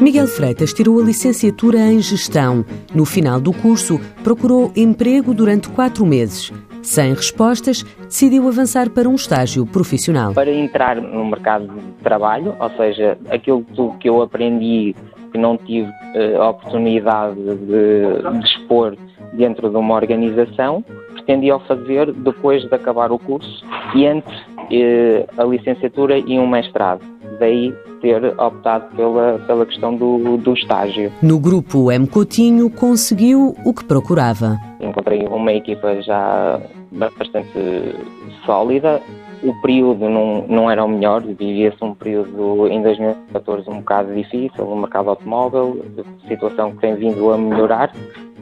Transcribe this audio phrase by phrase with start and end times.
[0.00, 2.64] Miguel Freitas tirou a licenciatura em Gestão.
[2.94, 6.52] No final do curso, procurou emprego durante quatro meses.
[6.82, 10.34] Sem respostas, decidiu avançar para um estágio profissional.
[10.34, 13.64] Para entrar no mercado de trabalho, ou seja, aquilo
[13.98, 14.94] que eu aprendi
[15.32, 18.96] que não tive uh, a oportunidade de, de expor
[19.32, 25.44] dentro de uma organização, pretendia fazer depois de acabar o curso e entre uh, a
[25.44, 27.13] licenciatura e um mestrado.
[27.38, 31.10] Daí ter optado pela, pela questão do, do estágio.
[31.22, 32.06] No grupo M.
[32.06, 34.58] Coutinho conseguiu o que procurava.
[34.80, 36.60] Encontrei uma equipa já
[36.92, 37.96] bastante
[38.44, 39.00] sólida.
[39.42, 44.64] O período não, não era o melhor, vivia-se um período em 2014 um bocado difícil
[44.64, 45.84] no mercado automóvel,
[46.26, 47.92] situação que tem vindo a melhorar,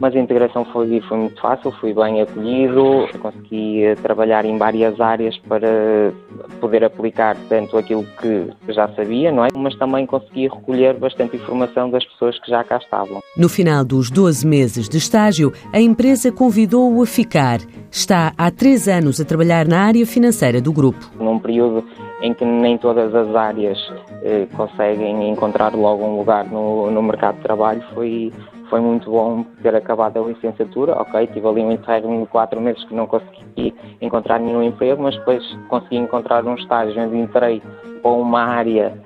[0.02, 5.38] mas a integração foi, foi muito fácil, fui bem acolhido, consegui trabalhar em várias áreas
[5.46, 6.12] para
[6.60, 9.48] poder aplicar tanto aquilo que já sabia, não é?
[9.56, 13.20] Mas também consegui recolher bastante informação das pessoas que já cá estavam.
[13.36, 17.60] No final dos 12 meses de estágio, a empresa convidou-o a ficar.
[17.88, 21.12] Está há três anos a trabalhar na área financeira do grupo.
[21.16, 21.84] Num período
[22.20, 23.78] em que nem todas as áreas
[24.24, 28.32] eh, conseguem encontrar logo um lugar no, no mercado de trabalho, foi
[28.72, 32.82] foi muito bom ter acabado a licenciatura, ok, tive ali um interregno de quatro meses
[32.84, 37.60] que não consegui encontrar nenhum emprego, mas depois consegui encontrar um estágio onde entrei
[38.00, 38.98] para uma área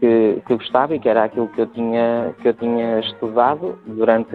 [0.00, 4.34] que, que gostava e que era aquilo que eu tinha, que eu tinha estudado durante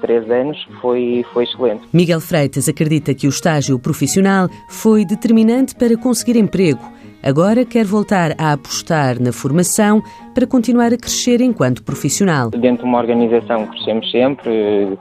[0.00, 1.86] três anos, foi, foi excelente.
[1.92, 6.80] Miguel Freitas acredita que o estágio profissional foi determinante para conseguir emprego
[7.26, 10.00] Agora quer voltar a apostar na formação
[10.32, 12.50] para continuar a crescer enquanto profissional.
[12.50, 14.96] Dentro de uma organização crescemos sempre,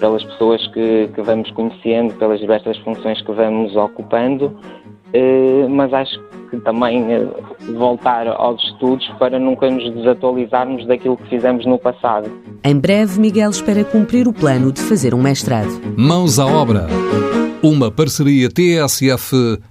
[0.00, 4.52] pelas pessoas que, que vamos conhecendo, pelas diversas funções que vamos ocupando,
[5.12, 7.24] eh, mas acho que também eh,
[7.78, 12.28] voltar aos estudos para nunca nos desatualizarmos daquilo que fizemos no passado.
[12.64, 15.70] Em breve, Miguel espera cumprir o plano de fazer um mestrado.
[15.96, 16.88] Mãos à obra.
[17.62, 19.62] Uma parceria TSF-IEFP.